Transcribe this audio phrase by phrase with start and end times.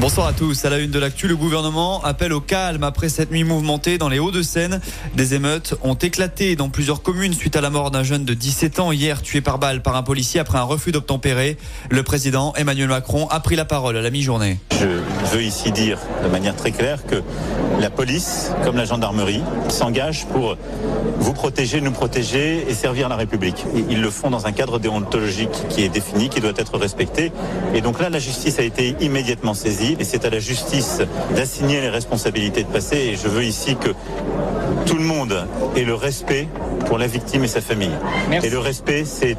[0.00, 0.64] Bonsoir à tous.
[0.64, 4.08] À la une de l'actu, le gouvernement appelle au calme après cette nuit mouvementée dans
[4.08, 4.80] les Hauts-de-Seine.
[5.14, 8.80] Des émeutes ont éclaté dans plusieurs communes suite à la mort d'un jeune de 17
[8.80, 11.58] ans hier tué par balle par un policier après un refus d'obtempérer.
[11.90, 14.58] Le président Emmanuel Macron a pris la parole à la mi-journée.
[14.80, 17.22] Je veux ici dire de manière très claire que
[17.78, 20.56] la police, comme la gendarmerie, s'engage pour
[21.18, 23.66] vous protéger, nous protéger et servir la République.
[23.90, 27.30] Ils le font dans un cadre déontologique qui est défini, qui doit être respecté.
[27.74, 31.00] Et donc là, la justice a été immédiatement saisie et c'est à la justice
[31.34, 32.96] d'assigner les responsabilités de passer.
[32.96, 33.90] Et je veux ici que
[34.86, 36.48] tout le monde ait le respect
[36.86, 37.94] pour la victime et sa famille.
[38.42, 39.36] Et le respect, c'est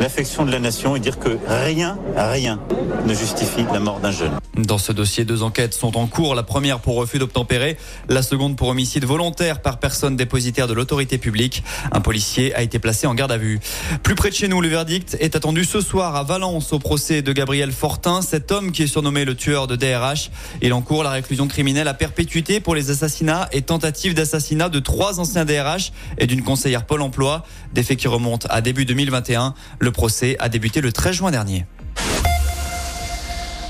[0.00, 2.60] l'affection de la nation et dire que rien, rien
[3.06, 4.32] ne justifie la mort d'un jeune.
[4.56, 6.34] Dans ce dossier, deux enquêtes sont en cours.
[6.34, 7.76] La première pour refus d'obtempérer,
[8.08, 11.64] la seconde pour homicide volontaire par personne dépositaire de l'autorité publique.
[11.90, 13.60] Un policier a été placé en garde à vue.
[14.02, 17.20] Plus près de chez nous, le verdict est attendu ce soir à Valence au procès
[17.20, 20.30] de Gabriel Fortin, cet homme qui est surnommé le tueur de DRH.
[20.62, 25.20] Il encourt la réclusion criminelle à perpétuité pour les assassinats et tentatives d'assassinat de trois
[25.20, 27.44] anciens DRH et d'une conseillère Pôle emploi.
[27.72, 29.54] Des faits qui remontent à début 2021.
[29.78, 31.66] Le procès a débuté le 13 juin dernier.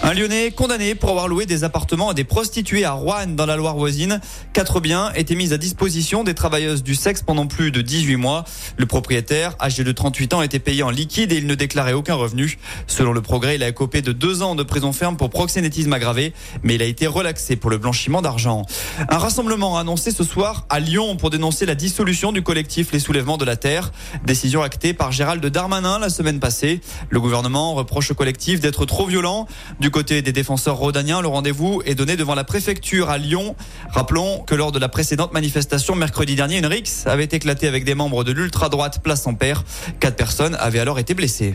[0.06, 3.56] Un Lyonnais condamné pour avoir loué des appartements à des prostituées à Rouen dans la
[3.56, 4.20] Loire voisine.
[4.52, 8.44] Quatre biens étaient mis à disposition des travailleuses du sexe pendant plus de 18 mois.
[8.76, 12.16] Le propriétaire, âgé de 38 ans, était payé en liquide et il ne déclarait aucun
[12.16, 12.58] revenu.
[12.86, 16.34] Selon le progrès, il a écopé de deux ans de prison ferme pour proxénétisme aggravé,
[16.62, 18.66] mais il a été relaxé pour le blanchiment d'argent.
[19.08, 23.38] Un rassemblement annoncé ce soir à Lyon pour dénoncer la dissolution du collectif Les Soulèvements
[23.38, 23.90] de la Terre.
[24.26, 26.82] Décision actée par Gérald Darmanin la semaine passée.
[27.08, 29.48] Le gouvernement reproche au collectif d'être trop violent.
[29.94, 33.54] Côté des défenseurs rhodaniens, le rendez-vous est donné devant la préfecture à Lyon.
[33.90, 37.94] Rappelons que lors de la précédente manifestation mercredi dernier, une rixe avait éclaté avec des
[37.94, 39.62] membres de l'ultra-droite Place Ampère.
[40.00, 41.54] Quatre personnes avaient alors été blessées.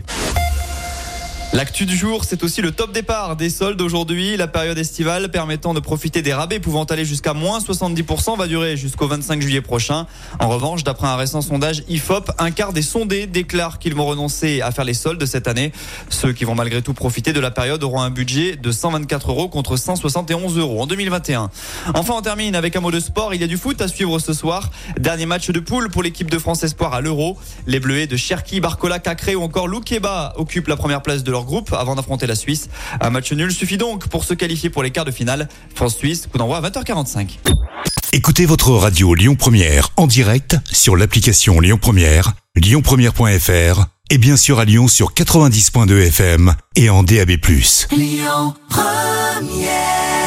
[1.52, 4.36] L'actu du jour, c'est aussi le top départ des soldes aujourd'hui.
[4.36, 8.76] La période estivale permettant de profiter des rabais pouvant aller jusqu'à moins 70% va durer
[8.76, 10.06] jusqu'au 25 juillet prochain.
[10.38, 14.60] En revanche, d'après un récent sondage IFOP, un quart des sondés déclarent qu'ils vont renoncer
[14.60, 15.72] à faire les soldes cette année.
[16.08, 19.48] Ceux qui vont malgré tout profiter de la période auront un budget de 124 euros
[19.48, 21.50] contre 171 euros en 2021.
[21.94, 23.34] Enfin, on termine avec un mot de sport.
[23.34, 24.70] Il y a du foot à suivre ce soir.
[25.00, 27.36] Dernier match de poule pour l'équipe de France Espoir à l'Euro.
[27.66, 31.46] Les Bleuets de Cherki, Barcola, Cacré ou encore Loukeba occupent la première place de leur
[31.46, 32.68] groupe avant d'affronter la Suisse.
[33.00, 35.48] Un match nul suffit donc pour se qualifier pour les quarts de finale.
[35.74, 37.38] France-Suisse, coup d'envoi à 20h45.
[38.12, 44.58] Écoutez votre radio Lyon Première en direct sur l'application Lyon Première, lyonpremière.fr et bien sûr
[44.58, 47.30] à Lyon sur 90.2 FM et en DAB+.
[47.92, 50.19] Lyon Première